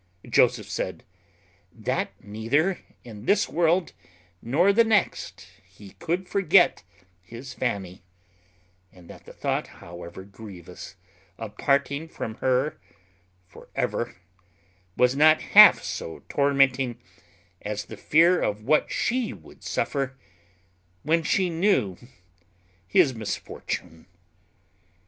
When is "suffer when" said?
19.61-21.21